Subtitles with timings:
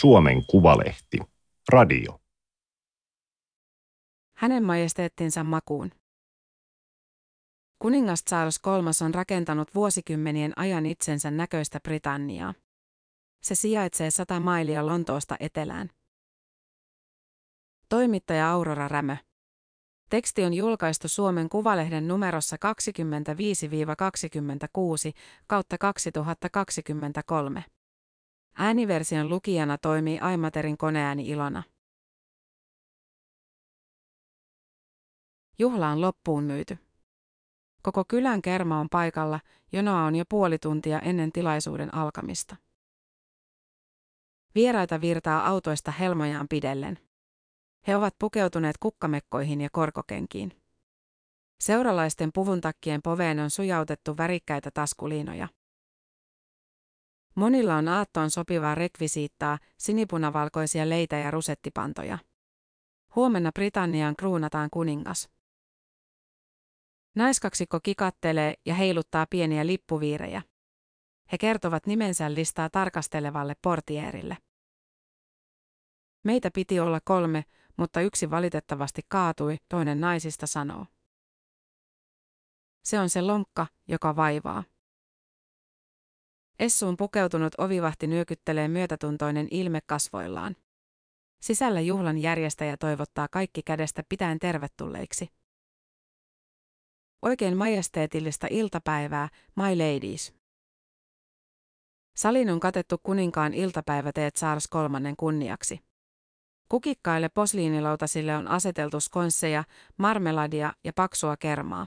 [0.00, 1.18] Suomen Kuvalehti.
[1.72, 2.20] Radio.
[4.36, 5.90] Hänen majesteettinsa makuun.
[7.78, 12.54] Kuningas Charles III on rakentanut vuosikymmenien ajan itsensä näköistä Britanniaa.
[13.42, 15.90] Se sijaitsee sata mailia Lontoosta etelään.
[17.88, 19.16] Toimittaja Aurora Rämö.
[20.10, 22.58] Teksti on julkaistu Suomen Kuvalehden numerossa 25-26
[25.46, 27.64] kautta 2023.
[28.58, 31.62] Ääniversion lukijana toimii Aimaterin koneääni Ilona.
[35.58, 36.78] Juhla on loppuun myyty.
[37.82, 39.40] Koko kylän kerma on paikalla,
[39.72, 42.56] jonoa on jo puoli tuntia ennen tilaisuuden alkamista.
[44.54, 46.98] Vieraita virtaa autoista helmojaan pidellen.
[47.86, 50.62] He ovat pukeutuneet kukkamekkoihin ja korkokenkiin.
[51.60, 55.48] Seuralaisten puvuntakkien poveen on sujautettu värikkäitä taskuliinoja.
[57.36, 62.18] Monilla on aattoon sopivaa rekvisiittaa, sinipunavalkoisia leitä ja rusettipantoja.
[63.16, 65.28] Huomenna Britanniaan kruunataan kuningas.
[67.14, 70.42] Naiskaksikko kikattelee ja heiluttaa pieniä lippuviirejä.
[71.32, 74.36] He kertovat nimensä listaa tarkastelevalle portierille.
[76.24, 77.44] Meitä piti olla kolme,
[77.76, 80.86] mutta yksi valitettavasti kaatui, toinen naisista sanoo.
[82.84, 84.64] Se on se lonkka, joka vaivaa.
[86.58, 90.56] Essuun pukeutunut ovivahti nyökyttelee myötätuntoinen ilme kasvoillaan.
[91.42, 95.28] Sisällä juhlan järjestäjä toivottaa kaikki kädestä pitäen tervetulleiksi.
[97.22, 100.34] Oikein majesteetillista iltapäivää, my ladies.
[102.16, 105.80] Salin on katettu kuninkaan iltapäiväteet Charles kolmannen kunniaksi.
[106.68, 109.64] Kukikkaille posliinilautasille on aseteltu skonsseja,
[109.96, 111.86] marmeladia ja paksua kermaa.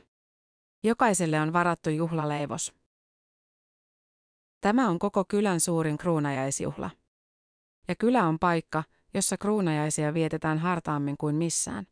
[0.83, 2.78] Jokaiselle on varattu juhlaleivos.
[4.61, 6.89] Tämä on koko kylän suurin kruunajaisjuhla.
[7.87, 11.87] Ja kylä on paikka, jossa kruunajaisia vietetään hartaammin kuin missään.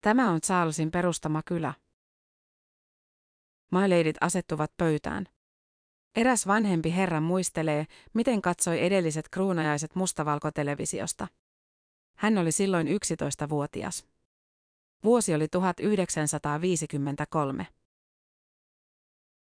[0.00, 1.74] Tämä on Charlesin perustama kylä.
[3.72, 5.26] Maileidit asettuvat pöytään.
[6.16, 11.28] Eräs vanhempi herra muistelee, miten katsoi edelliset kruunajaiset mustavalkotelevisiosta.
[12.16, 14.06] Hän oli silloin 11-vuotias.
[15.04, 17.66] Vuosi oli 1953.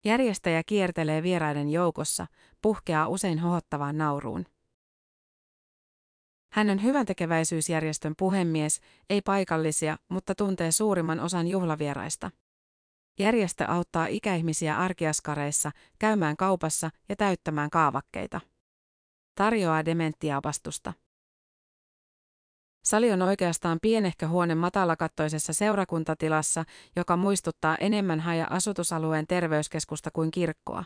[0.05, 2.27] Järjestäjä kiertelee vieraiden joukossa,
[2.61, 4.45] puhkeaa usein hohottavaan nauruun.
[6.51, 12.31] Hän on hyväntekeväisyysjärjestön puhemies, ei paikallisia, mutta tuntee suurimman osan juhlavieraista.
[13.19, 18.41] Järjestö auttaa ikäihmisiä arkiaskareissa, käymään kaupassa ja täyttämään kaavakkeita.
[19.35, 20.93] Tarjoaa dementiaapastusta.
[22.85, 26.65] Sali on oikeastaan pienehkö huone matalakattoisessa seurakuntatilassa,
[26.95, 30.83] joka muistuttaa enemmän haja-asutusalueen terveyskeskusta kuin kirkkoa.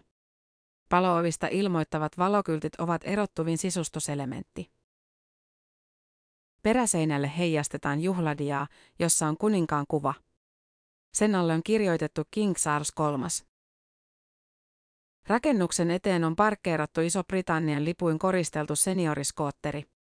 [0.89, 4.71] Paloovista ilmoittavat valokyltit ovat erottuvin sisustuselementti.
[6.61, 8.67] Peräseinälle heijastetaan juhladiaa,
[8.99, 10.13] jossa on kuninkaan kuva.
[11.13, 13.47] Sen alle on kirjoitettu King Charles III.
[15.27, 19.98] Rakennuksen eteen on parkkeerattu Iso-Britannian lipuin koristeltu senioriskootteri.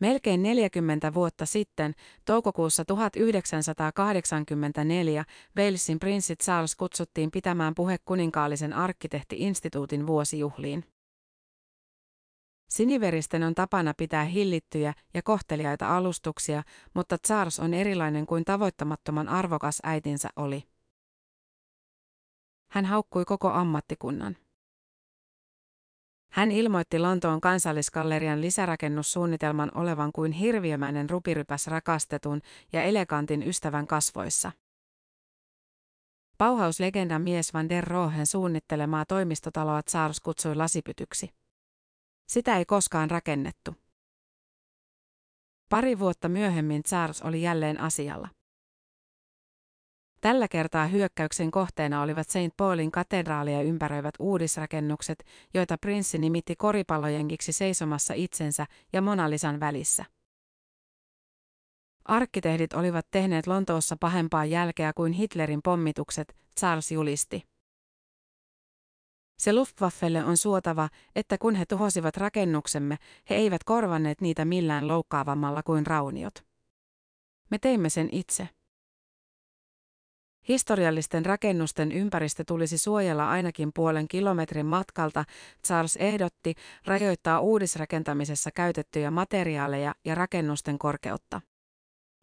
[0.00, 1.94] Melkein 40 vuotta sitten,
[2.24, 5.24] toukokuussa 1984,
[5.56, 10.84] Walesin prinssi Charles kutsuttiin pitämään puhe kuninkaallisen arkkitehti-instituutin vuosijuhliin.
[12.68, 16.62] Siniveristen on tapana pitää hillittyjä ja kohteliaita alustuksia,
[16.94, 20.62] mutta Charles on erilainen kuin tavoittamattoman arvokas äitinsä oli.
[22.70, 24.36] Hän haukkui koko ammattikunnan.
[26.30, 32.40] Hän ilmoitti Lontoon kansallisgallerian lisärakennussuunnitelman olevan kuin hirviömäinen rupirypäs rakastetun
[32.72, 34.52] ja elegantin ystävän kasvoissa.
[36.38, 41.30] Pauhauslegendan mies Van der Rohen suunnittelemaa toimistotaloa Charles kutsui lasipytyksi.
[42.28, 43.74] Sitä ei koskaan rakennettu.
[45.68, 48.28] Pari vuotta myöhemmin Charles oli jälleen asialla.
[50.20, 52.56] Tällä kertaa hyökkäyksen kohteena olivat St.
[52.56, 60.04] Paulin katedraalia ympäröivät uudisrakennukset, joita prinssi nimitti koripallojenkiksi seisomassa itsensä ja Monalisan välissä.
[62.04, 67.42] Arkkitehdit olivat tehneet Lontoossa pahempaa jälkeä kuin Hitlerin pommitukset, Charles julisti.
[69.38, 72.96] Se Luftwaffelle on suotava, että kun he tuhosivat rakennuksemme,
[73.30, 76.34] he eivät korvanneet niitä millään loukkaavammalla kuin rauniot.
[77.50, 78.48] Me teimme sen itse.
[80.48, 85.24] Historiallisten rakennusten ympäristö tulisi suojella ainakin puolen kilometrin matkalta,
[85.66, 86.54] Charles ehdotti,
[86.84, 91.40] rajoittaa uudisrakentamisessa käytettyjä materiaaleja ja rakennusten korkeutta.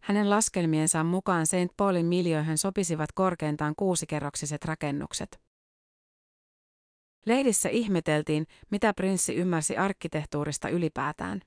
[0.01, 1.77] Hänen laskelmiensa mukaan St.
[1.77, 5.42] Paulin miljöihin sopisivat korkeintaan kuusikerroksiset rakennukset.
[7.25, 11.42] Lehdissä ihmeteltiin, mitä prinssi ymmärsi arkkitehtuurista ylipäätään.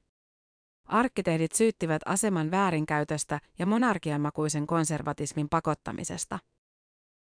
[0.85, 6.39] Arkkitehdit syyttivät aseman väärinkäytöstä ja monarkianmakuisen konservatismin pakottamisesta.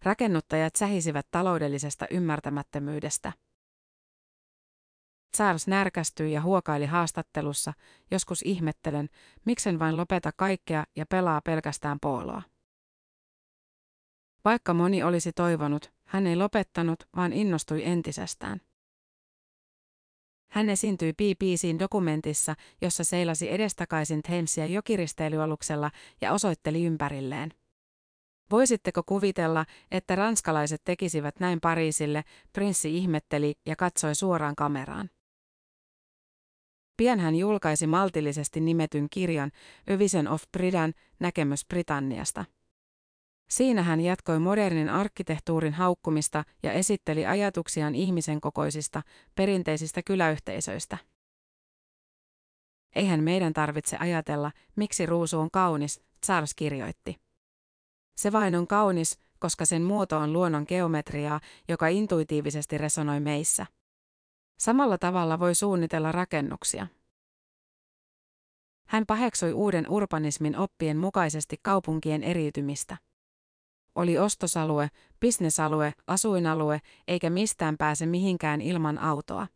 [0.04, 3.34] Rakennuttajat sähisivät taloudellisesta ymmärtämättömyydestä.
[5.38, 7.74] Charles närkästyi ja huokaili haastattelussa,
[8.12, 9.10] joskus ihmettelen,
[9.46, 12.42] miksen vain lopeta kaikkea ja pelaa pelkästään pooloa.
[14.46, 18.62] Vaikka moni olisi toivonut, hän ei lopettanut, vaan innostui entisestään.
[20.52, 25.92] Hän esiintyi BBCin dokumentissa, jossa seilasi edestakaisin Thamesia jokiristeilyaluksella
[26.22, 27.54] ja osoitteli ympärilleen.
[28.52, 35.10] Voisitteko kuvitella, että ranskalaiset tekisivät näin Pariisille, prinssi ihmetteli ja katsoi suoraan kameraan.
[36.98, 39.52] Pian hän julkaisi maltillisesti nimetyn kirjan
[39.96, 42.46] A Vision of Britain, näkemys Britanniasta.
[43.50, 49.02] Siinä hän jatkoi modernin arkkitehtuurin haukkumista ja esitteli ajatuksiaan ihmisen kokoisista,
[49.36, 50.98] perinteisistä kyläyhteisöistä.
[52.96, 57.25] Eihän meidän tarvitse ajatella, miksi ruusu on kaunis, Charles kirjoitti.
[58.16, 63.66] Se vain on kaunis, koska sen muoto on luonnon geometriaa, joka intuitiivisesti resonoi meissä.
[64.60, 66.88] Samalla tavalla voi suunnitella rakennuksia.
[68.88, 72.98] Hän paheksoi uuden urbanismin oppien mukaisesti kaupunkien eriytymistä.
[73.96, 74.90] Oli ostosalue,
[75.20, 79.48] bisnesalue, asuinalue, eikä mistään pääse mihinkään ilman autoa.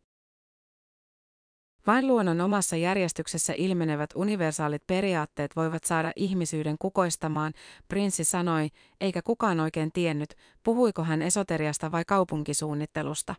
[1.86, 7.52] Vain luonnon omassa järjestyksessä ilmenevät universaalit periaatteet voivat saada ihmisyyden kukoistamaan,
[7.88, 8.68] prinssi sanoi,
[9.00, 13.34] eikä kukaan oikein tiennyt, puhuiko hän esoteriasta vai kaupunkisuunnittelusta.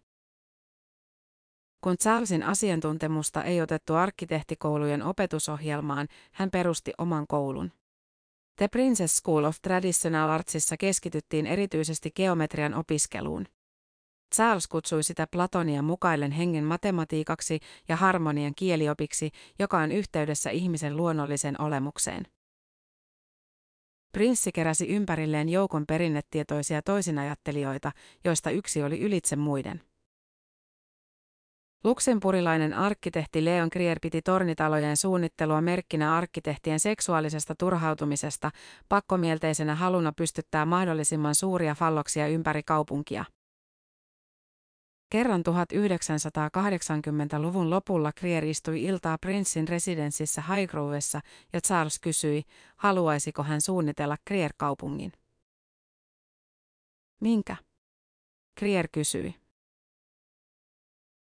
[1.83, 7.71] Kun Charlesin asiantuntemusta ei otettu arkkitehtikoulujen opetusohjelmaan, hän perusti oman koulun.
[8.55, 13.45] The Princess School of Traditional Artsissa keskityttiin erityisesti geometrian opiskeluun.
[14.35, 21.61] Charles kutsui sitä Platonia mukaillen hengen matematiikaksi ja harmonian kieliopiksi, joka on yhteydessä ihmisen luonnolliseen
[21.61, 22.27] olemukseen.
[24.11, 27.91] Prinssi keräsi ympärilleen joukon perinnetietoisia toisinajattelijoita,
[28.23, 29.81] joista yksi oli ylitse muiden.
[31.83, 38.51] Luxemburilainen arkkitehti Leon Krier piti tornitalojen suunnittelua merkkinä arkkitehtien seksuaalisesta turhautumisesta,
[38.89, 43.25] pakkomielteisenä haluna pystyttää mahdollisimman suuria falloksia ympäri kaupunkia.
[45.11, 51.21] Kerran 1980-luvun lopulla Krier istui iltaa Prinssin residenssissä Highgrovessa
[51.53, 52.43] ja Charles kysyi,
[52.77, 55.11] haluaisiko hän suunnitella Krier-kaupungin.
[57.19, 57.55] Minkä?
[58.55, 59.35] Krier kysyi.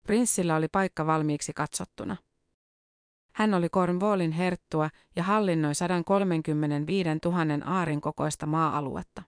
[0.04, 2.18] Prinssillä oli paikka valmiiksi katsottuna.
[3.34, 9.24] Hän oli Cornwallin herttua ja hallinnoi 135 000 aarin kokoista maa-aluetta.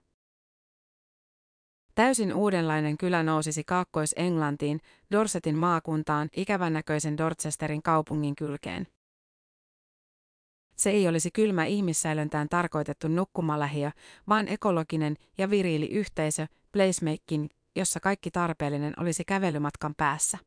[1.94, 8.86] Täysin uudenlainen kylä nousisi Kaakkois-Englantiin, Dorsetin maakuntaan, ikävän näköisen Dorchesterin kaupungin kylkeen.
[10.76, 13.90] Se ei olisi kylmä ihmissäilöntään tarkoitettu nukkumalähiö,
[14.28, 20.38] vaan ekologinen ja viriili yhteisö, placemaking, jossa kaikki tarpeellinen olisi kävelymatkan päässä.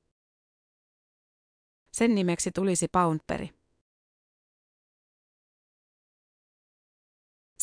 [1.91, 3.62] Sen nimeksi tulisi Poundperi.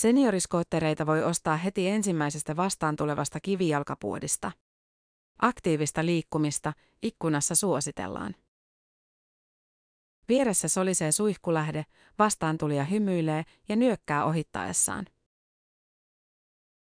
[0.01, 4.53] Senioriskoottereita voi ostaa heti ensimmäisestä vastaan tulevasta kivijalkapuodista.
[5.43, 6.73] Aktiivista liikkumista
[7.03, 8.35] ikkunassa suositellaan.
[10.29, 11.85] Vieressä solisee suihkulähde,
[12.19, 15.07] vastaan tulija hymyilee ja nyökkää ohittaessaan.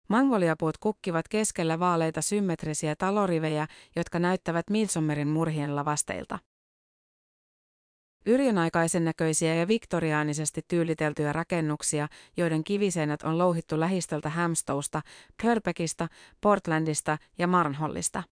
[0.09, 6.39] Mangoliapuut kukkivat keskellä vaaleita symmetrisiä talorivejä, jotka näyttävät Midsommerin murhien lavasteilta.
[8.25, 15.01] Yrjönaikaisen näköisiä ja viktoriaanisesti tyyliteltyjä rakennuksia, joiden kiviseinät on louhittu lähistöltä Hamstowsta,
[15.41, 16.07] Purbeckista,
[16.41, 18.23] Portlandista ja Marnhollista.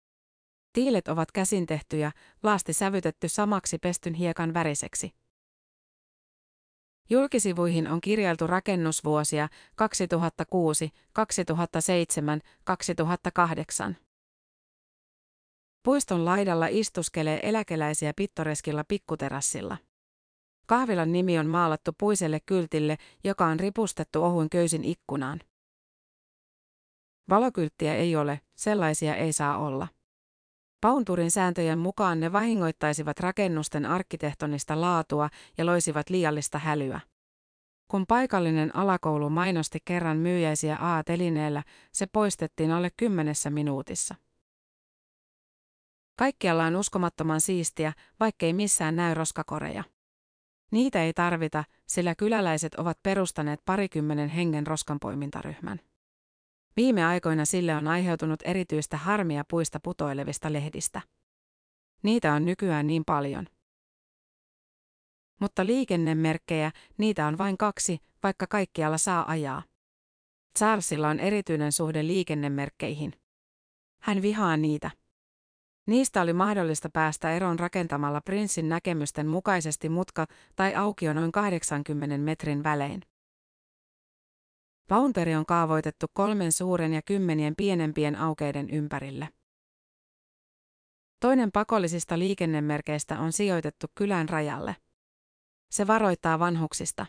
[0.74, 2.12] Tiilet ovat käsin tehtyjä,
[2.44, 5.12] laasti sävytetty samaksi pestyn hiekan väriseksi.
[7.10, 13.98] Julkisivuihin on kirjailtu rakennusvuosia 2006, 2007, 2008.
[15.84, 19.78] Puiston laidalla istuskelee eläkeläisiä pittoreskilla pikkuterassilla.
[20.68, 25.42] Kahvilan nimi on maalattu puiselle kyltille, joka on ripustettu ohun köysin ikkunaan.
[27.30, 29.88] Valokylttiä ei ole, sellaisia ei saa olla.
[30.82, 37.00] Paunturin sääntöjen mukaan ne vahingoittaisivat rakennusten arkkitehtonista laatua ja loisivat liiallista hälyä.
[37.88, 44.16] Kun paikallinen alakoulu mainosti kerran myyjäisiä A-telineellä, se poistettiin alle kymmenessä minuutissa.
[46.22, 49.84] Kaikkialla on uskomattoman siistiä, vaikkei missään näy roskakoreja.
[50.72, 55.80] Niitä ei tarvita, sillä kyläläiset ovat perustaneet parikymmenen hengen roskanpoimintaryhmän.
[56.76, 61.02] Viime aikoina sille on aiheutunut erityistä harmia puista putoilevista lehdistä.
[62.04, 63.48] Niitä on nykyään niin paljon.
[65.40, 69.64] Mutta liikennemerkkejä, niitä on vain kaksi, vaikka kaikkialla saa ajaa.
[70.60, 73.14] Charlesilla on erityinen suhde liikennemerkkeihin.
[74.02, 75.01] Hän vihaa niitä.
[75.92, 82.64] Niistä oli mahdollista päästä eroon rakentamalla prinssin näkemysten mukaisesti mutka tai aukio noin 80 metrin
[82.64, 83.02] välein.
[84.88, 89.30] Paunteri on kaavoitettu kolmen suuren ja kymmenien pienempien aukeiden ympärille.
[91.20, 94.76] Toinen pakollisista liikennemerkeistä on sijoitettu kylän rajalle.
[95.72, 97.06] Se varoittaa vanhuksista.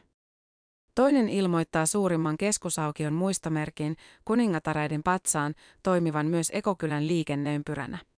[0.95, 8.12] Toinen ilmoittaa suurimman keskusaukion muistomerkin kuningatareiden patsaan toimivan myös ekokylän liikenneympyränä.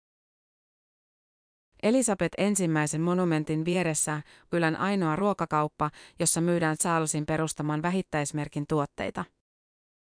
[1.84, 9.24] Elisabeth ensimmäisen monumentin vieressä kylän ainoa ruokakauppa, jossa myydään Charlesin perustaman vähittäismerkin tuotteita.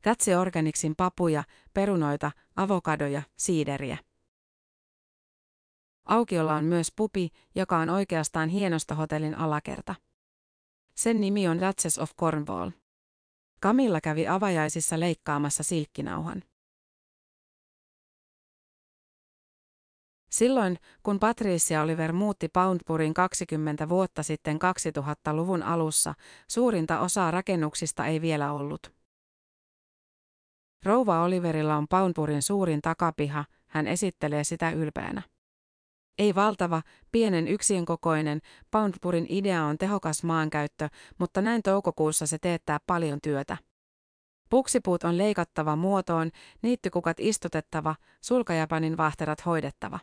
[0.05, 1.45] Katse Organiksin papuja,
[1.75, 3.99] perunoita, avokadoja, siideriä.
[6.05, 9.95] Aukiolla on myös pupi, joka on oikeastaan hienosta hotellin alakerta.
[10.95, 12.71] Sen nimi on Duchess of Cornwall.
[13.63, 16.43] Camilla kävi avajaisissa leikkaamassa silkkinauhan.
[20.39, 24.59] Silloin, kun Patricia Oliver muutti Poundburin 20 vuotta sitten
[24.99, 26.15] 2000-luvun alussa,
[26.49, 28.95] suurinta osaa rakennuksista ei vielä ollut.
[30.85, 35.23] Rouva Oliverilla on Poundburin suurin takapiha, hän esittelee sitä ylpeänä.
[36.19, 38.41] Ei valtava, pienen yksin kokoinen,
[39.29, 43.57] idea on tehokas maankäyttö, mutta näin toukokuussa se teettää paljon työtä.
[44.51, 46.31] Puksipuut on leikattava muotoon,
[46.63, 49.99] niittykukat istutettava, sulkajapanin vahterat hoidettava.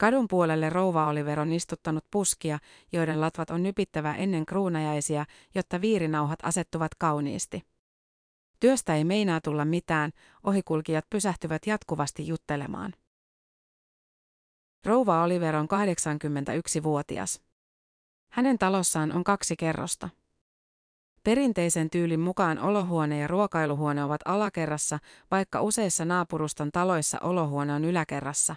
[0.00, 2.58] Kadun puolelle rouva Oliver on istuttanut puskia,
[2.92, 7.62] joiden latvat on nypittävä ennen kruunajaisia, jotta viirinauhat asettuvat kauniisti.
[8.60, 10.10] Työstä ei meinaa tulla mitään,
[10.44, 12.94] ohikulkijat pysähtyvät jatkuvasti juttelemaan.
[14.84, 17.40] Rouva Oliver on 81-vuotias.
[18.32, 20.08] Hänen talossaan on kaksi kerrosta.
[21.24, 24.98] Perinteisen tyylin mukaan olohuone ja ruokailuhuone ovat alakerrassa,
[25.30, 28.56] vaikka useissa naapuruston taloissa olohuone on yläkerrassa.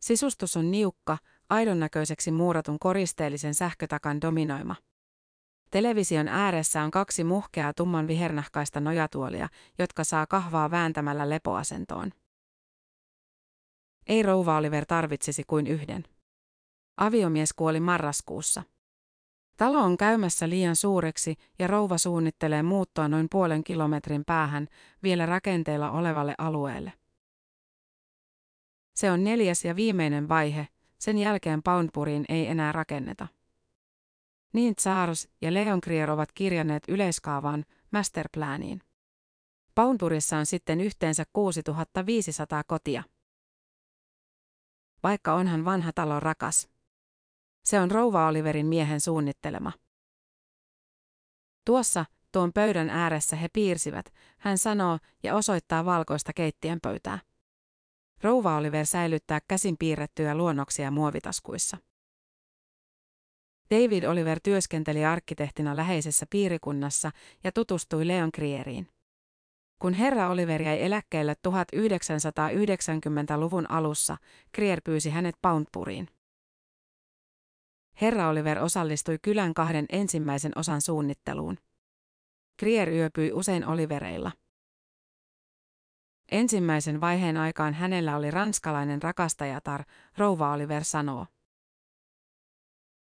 [0.00, 1.18] Sisustus on niukka,
[1.50, 4.76] aidon näköiseksi muuratun koristeellisen sähkötakan dominoima.
[5.70, 9.48] Television ääressä on kaksi muhkeaa tumman vihernahkaista nojatuolia,
[9.78, 12.12] jotka saa kahvaa vääntämällä lepoasentoon.
[14.06, 16.04] Ei rouva Oliver tarvitsisi kuin yhden.
[16.96, 18.62] Aviomies kuoli marraskuussa.
[19.56, 24.68] Talo on käymässä liian suureksi ja rouva suunnittelee muuttoa noin puolen kilometrin päähän
[25.02, 26.92] vielä rakenteella olevalle alueelle.
[28.96, 33.26] Se on neljäs ja viimeinen vaihe, sen jälkeen Poundburiin ei enää rakenneta.
[34.52, 38.80] Niin Charles ja Leon Krier ovat kirjanneet yleiskaavaan, masterplaniin.
[39.74, 43.02] Poundburissa on sitten yhteensä 6500 kotia.
[45.02, 46.68] Vaikka onhan vanha talo rakas.
[47.64, 49.72] Se on rouva Oliverin miehen suunnittelema.
[51.64, 57.18] Tuossa, tuon pöydän ääressä he piirsivät, hän sanoo ja osoittaa valkoista keittiön pöytää.
[58.22, 61.76] Rouva Oliver säilyttää käsin piirrettyjä luonnoksia muovitaskuissa.
[63.70, 67.10] David Oliver työskenteli arkkitehtina läheisessä piirikunnassa
[67.44, 68.88] ja tutustui Leon Krieriin.
[69.78, 74.16] Kun herra Oliver jäi eläkkeelle 1990-luvun alussa,
[74.52, 76.08] Krier pyysi hänet Poundpuriin.
[78.00, 81.58] Herra Oliver osallistui kylän kahden ensimmäisen osan suunnitteluun.
[82.56, 84.32] Krier yöpyi usein Olivereilla.
[86.32, 89.84] Ensimmäisen vaiheen aikaan hänellä oli ranskalainen rakastajatar,
[90.18, 91.26] rouva Oliver sanoo.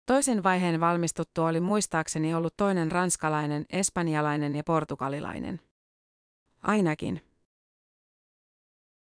[0.07, 5.61] Toisen vaiheen valmistuttu oli muistaakseni ollut toinen ranskalainen, espanjalainen ja portugalilainen.
[6.63, 7.21] Ainakin.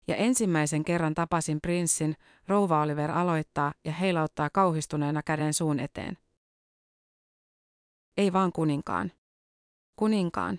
[0.06, 2.16] Ja ensimmäisen kerran tapasin prinssin,
[2.48, 6.18] rouva Oliver aloittaa ja heilauttaa kauhistuneena käden suun eteen.
[8.16, 9.12] Ei vaan kuninkaan.
[9.96, 10.58] Kuninkaan.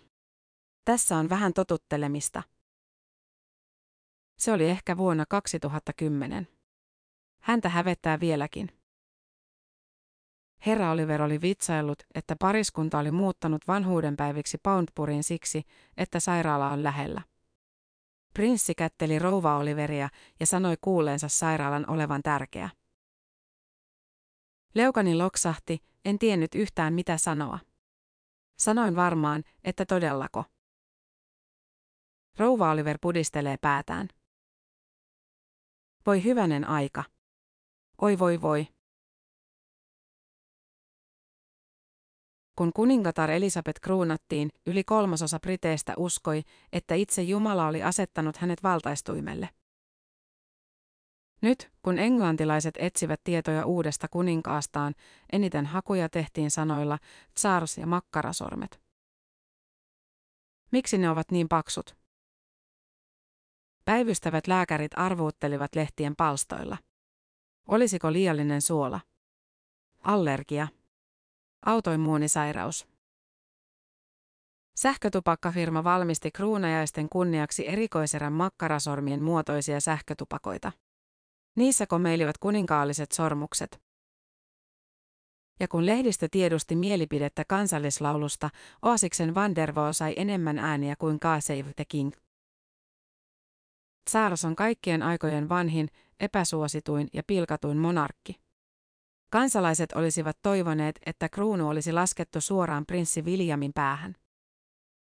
[0.85, 2.43] Tässä on vähän totuttelemista.
[4.37, 6.47] Se oli ehkä vuonna 2010.
[7.41, 8.69] Häntä hävettää vieläkin.
[10.65, 15.63] Herra Oliver oli vitsaillut, että pariskunta oli muuttanut vanhuudenpäiviksi Poundpuriin siksi,
[15.97, 17.21] että sairaala on lähellä.
[18.33, 22.69] Prinssi kätteli rouva Oliveria ja sanoi kuulleensa sairaalan olevan tärkeä.
[24.75, 27.59] Leukani loksahti, en tiennyt yhtään mitä sanoa.
[28.57, 30.43] Sanoin varmaan, että todellako.
[32.37, 34.07] Rouva Oliver pudistelee päätään.
[36.05, 37.03] Voi hyvänen aika.
[38.01, 38.67] Oi voi voi.
[42.55, 46.43] Kun kuningatar Elisabeth kruunattiin, yli kolmasosa briteistä uskoi,
[46.73, 49.49] että itse Jumala oli asettanut hänet valtaistuimelle.
[51.41, 54.95] Nyt, kun englantilaiset etsivät tietoja uudesta kuninkaastaan,
[55.31, 56.99] eniten hakuja tehtiin sanoilla
[57.39, 58.81] Charles ja makkarasormet.
[60.71, 62.04] Miksi ne ovat niin paksut?
[63.85, 66.77] Päivystävät lääkärit arvuuttelivat lehtien palstoilla.
[67.67, 68.99] Olisiko liiallinen suola?
[70.03, 70.67] Allergia.
[71.65, 72.87] Autoimmuunisairaus.
[74.75, 80.71] Sähkötupakkafirma valmisti kruunajaisten kunniaksi erikoiserän makkarasormien muotoisia sähkötupakoita.
[81.55, 83.81] Niissä komeilivat kuninkaalliset sormukset.
[85.59, 88.49] Ja kun lehdistö tiedusti mielipidettä kansallislaulusta,
[88.81, 89.53] Oasiksen Van
[89.91, 92.11] sai enemmän ääniä kuin Save the King.
[94.09, 95.87] Charles on kaikkien aikojen vanhin,
[96.19, 98.35] epäsuosituin ja pilkatuin monarkki.
[99.31, 104.15] Kansalaiset olisivat toivoneet, että kruunu olisi laskettu suoraan prinssi Williamin päähän.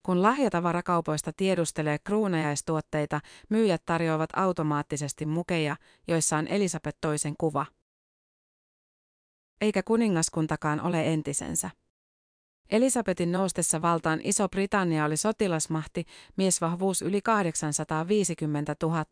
[0.05, 5.75] Kun lahjatavarakaupoista tiedustelee kruunajaistuotteita, myyjät tarjoavat automaattisesti mukeja,
[6.07, 7.65] joissa on Elisabeth toisen kuva.
[9.61, 11.69] Eikä kuningaskuntakaan ole entisensä.
[12.69, 16.05] Elisabetin noustessa valtaan Iso-Britannia oli sotilasmahti,
[16.37, 19.05] miesvahvuus yli 850 000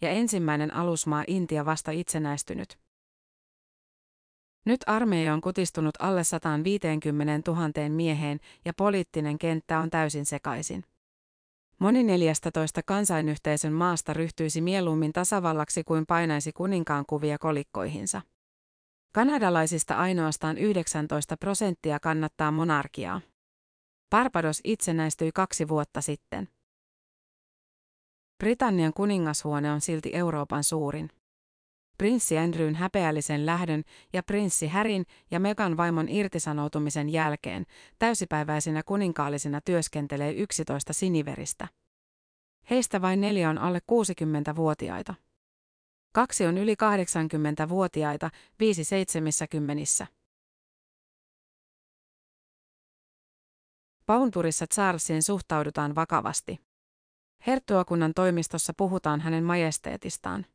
[0.00, 2.78] ja ensimmäinen alusmaa Intia vasta itsenäistynyt.
[4.66, 10.84] Nyt armeija on kutistunut alle 150 000 mieheen ja poliittinen kenttä on täysin sekaisin.
[11.78, 18.22] Moni 14 kansainyhteisön maasta ryhtyisi mieluummin tasavallaksi kuin painaisi kuninkaan kuvia kolikkoihinsa.
[19.14, 23.20] Kanadalaisista ainoastaan 19 prosenttia kannattaa monarkiaa.
[24.10, 26.48] Barbados itsenäistyi kaksi vuotta sitten.
[28.38, 31.10] Britannian kuningashuone on silti Euroopan suurin.
[31.98, 37.66] Prinssi Andrewn häpeällisen lähdön ja prinssi Härin ja Megan vaimon irtisanoutumisen jälkeen
[37.98, 41.68] täysipäiväisinä kuninkaallisina työskentelee 11 siniveristä.
[42.70, 45.14] Heistä vain neljä on alle 60-vuotiaita.
[46.14, 49.46] Kaksi on yli 80-vuotiaita, viisi seitsemässä
[54.06, 56.60] Paunpurissa Charlesin suhtaudutaan vakavasti.
[57.46, 60.46] Herttuakunnan toimistossa puhutaan hänen majesteetistaan.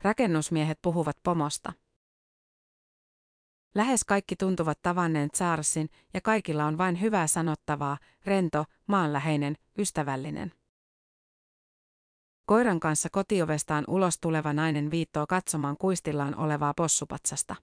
[0.00, 1.72] Rakennusmiehet puhuvat pomosta.
[3.74, 10.61] Lähes kaikki tuntuvat tavanneen Charlesin ja kaikilla on vain hyvää sanottavaa, rento, maanläheinen, ystävällinen.
[12.46, 17.56] Koiran kanssa kotiovestaan ulos tuleva nainen viittoo katsomaan kuistillaan olevaa possupatsasta.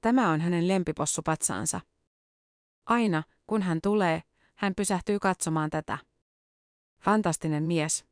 [0.00, 1.80] Tämä on hänen lempipossupatsaansa.
[2.86, 4.22] Aina, kun hän tulee,
[4.54, 5.98] hän pysähtyy katsomaan tätä.
[7.02, 8.04] Fantastinen mies.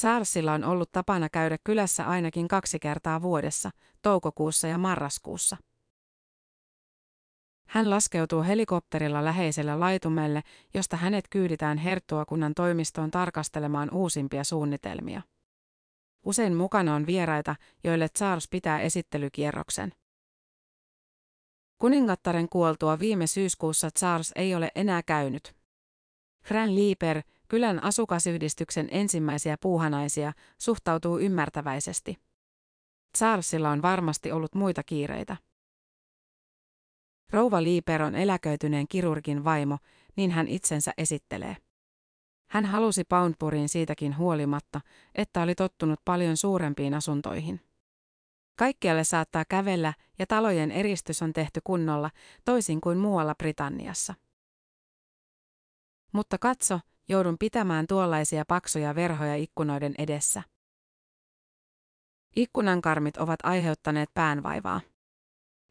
[0.00, 3.70] Charlesilla on ollut tapana käydä kylässä ainakin kaksi kertaa vuodessa,
[4.02, 5.56] toukokuussa ja marraskuussa.
[7.66, 10.42] Hän laskeutuu helikopterilla läheiselle laitumelle,
[10.74, 15.22] josta hänet kyyditään herttuakunnan toimistoon tarkastelemaan uusimpia suunnitelmia.
[16.26, 19.92] Usein mukana on vieraita, joille Charles pitää esittelykierroksen.
[21.78, 25.54] Kuningattaren kuoltua viime syyskuussa Charles ei ole enää käynyt.
[26.44, 32.16] Fran Lieber, kylän asukasyhdistyksen ensimmäisiä puuhanaisia, suhtautuu ymmärtäväisesti.
[33.18, 35.36] Charlesilla on varmasti ollut muita kiireitä.
[37.30, 39.78] Rouva Lieber on eläköityneen kirurgin vaimo,
[40.16, 41.56] niin hän itsensä esittelee.
[42.50, 44.80] Hän halusi Poundpuriin siitäkin huolimatta,
[45.14, 47.60] että oli tottunut paljon suurempiin asuntoihin.
[48.56, 52.10] Kaikkialle saattaa kävellä ja talojen eristys on tehty kunnolla,
[52.44, 54.14] toisin kuin muualla Britanniassa.
[56.12, 60.42] Mutta katso, joudun pitämään tuollaisia paksuja verhoja ikkunoiden edessä.
[62.36, 64.80] Ikkunankarmit ovat aiheuttaneet päänvaivaa.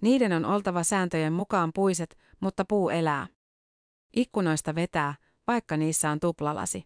[0.03, 3.27] Niiden on oltava sääntöjen mukaan puiset, mutta puu elää.
[4.15, 5.15] Ikkunoista vetää,
[5.47, 6.83] vaikka niissä on tuplalasi.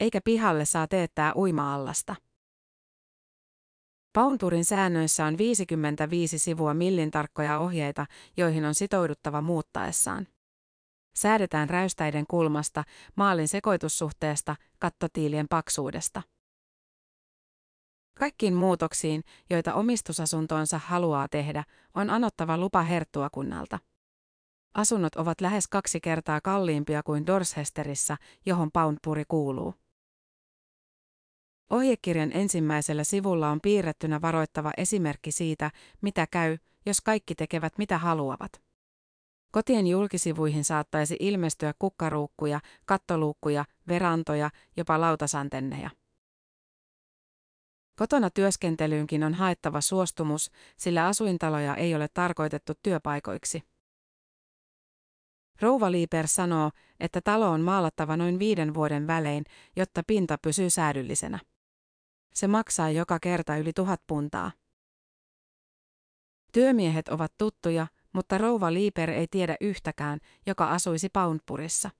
[0.00, 2.16] Eikä pihalle saa teettää uima-allasta.
[4.12, 10.26] Paunturin säännöissä on 55 sivua millin tarkkoja ohjeita, joihin on sitouduttava muuttaessaan.
[11.14, 16.22] Säädetään räystäiden kulmasta, maalin sekoitussuhteesta, kattotiilien paksuudesta.
[18.18, 23.78] Kaikkiin muutoksiin, joita omistusasuntoonsa haluaa tehdä, on anottava lupa herttuakunnalta.
[24.74, 29.74] Asunnot ovat lähes kaksi kertaa kalliimpia kuin Dorchesterissä, johon Poundpuri kuuluu.
[31.70, 38.62] Ohjekirjan ensimmäisellä sivulla on piirrettynä varoittava esimerkki siitä, mitä käy, jos kaikki tekevät mitä haluavat.
[39.52, 45.90] Kotien julkisivuihin saattaisi ilmestyä kukkaruukkuja, kattoluukkuja, verantoja, jopa lautasantenneja.
[47.96, 53.62] Kotona työskentelyynkin on haettava suostumus, sillä asuintaloja ei ole tarkoitettu työpaikoiksi.
[55.60, 59.44] Rouva Liiper sanoo, että talo on maalattava noin viiden vuoden välein,
[59.76, 61.38] jotta pinta pysyy säädyllisenä.
[62.34, 64.52] Se maksaa joka kerta yli tuhat puntaa.
[66.52, 71.90] Työmiehet ovat tuttuja, mutta rouva Liiper ei tiedä yhtäkään, joka asuisi Poundpurissa.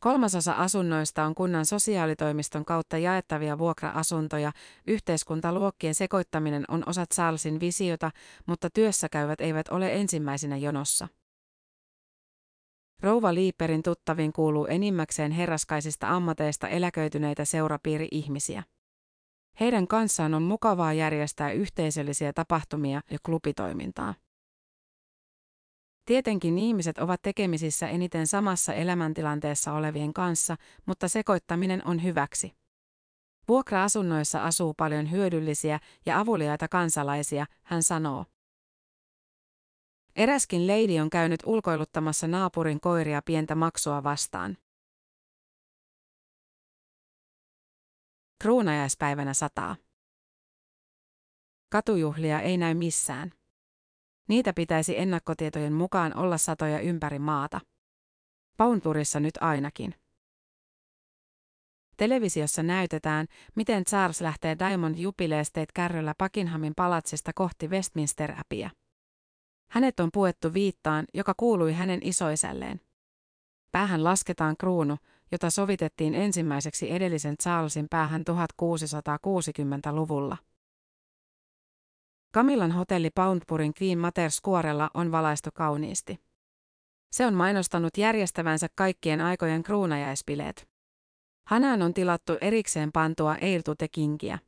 [0.00, 4.52] Kolmasosa asunnoista on kunnan sosiaalitoimiston kautta jaettavia vuokra-asuntoja.
[4.86, 8.10] Yhteiskuntaluokkien sekoittaminen on osa Charlesin visiota,
[8.46, 11.08] mutta työssäkäyvät eivät ole ensimmäisinä jonossa.
[13.02, 18.62] Rouva Liiperin tuttaviin kuuluu enimmäkseen herraskaisista ammateista eläköityneitä seurapiiri-ihmisiä.
[19.60, 24.14] Heidän kanssaan on mukavaa järjestää yhteisöllisiä tapahtumia ja klubitoimintaa.
[26.10, 32.52] Tietenkin ihmiset ovat tekemisissä eniten samassa elämäntilanteessa olevien kanssa, mutta sekoittaminen on hyväksi.
[33.48, 38.24] Vuokra-asunnoissa asuu paljon hyödyllisiä ja avuliaita kansalaisia, hän sanoo.
[40.16, 44.56] Eräskin leidi on käynyt ulkoiluttamassa naapurin koiria pientä maksua vastaan.
[48.42, 49.76] Kruunajaispäivänä sataa.
[51.68, 53.39] Katujuhlia ei näy missään.
[54.30, 57.60] Niitä pitäisi ennakkotietojen mukaan olla satoja ympäri maata.
[58.56, 59.94] Paunturissa nyt ainakin.
[61.96, 68.70] Televisiossa näytetään, miten Charles lähtee Diamond Jubileesteet kärryllä Buckinghamin palatsista kohti Westminster Abbeyä.
[69.70, 72.80] Hänet on puettu viittaan, joka kuului hänen isoisälleen.
[73.72, 74.96] Päähän lasketaan kruunu,
[75.32, 80.36] jota sovitettiin ensimmäiseksi edellisen Charlesin päähän 1660-luvulla.
[82.34, 86.18] Camillan hotelli Poundpurin Queen Mater Squarella on valaistu kauniisti.
[87.12, 90.68] Se on mainostanut järjestävänsä kaikkien aikojen kruunajaispileet.
[91.46, 94.38] Hanaan on tilattu erikseen pantua Eirtute Kingiä.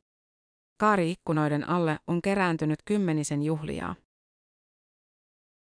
[0.79, 3.95] Kaari-ikkunoiden alle on kerääntynyt kymmenisen juhliaa.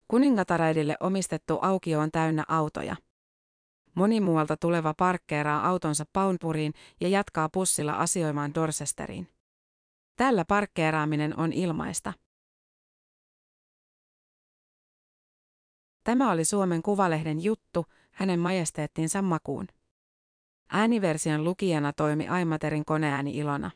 [0.08, 2.96] Kuningatareidille omistettu aukio on täynnä autoja.
[3.96, 9.35] Moni muualta tuleva parkkeeraa autonsa Poundpuriin ja jatkaa pussilla asioimaan Dorchesteriin.
[10.16, 12.14] Tällä parkkeeraaminen on ilmaista.
[16.04, 19.68] Tämä oli Suomen Kuvalehden juttu, hänen majesteettinsa makuun.
[20.70, 23.72] Ääniversion lukijana toimi Aimaterin koneääni Ilona.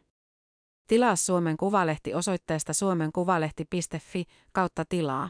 [0.87, 5.29] Tilaa Suomen Kuvalehti osoitteesta suomenkuvalehti.fi kautta tilaa.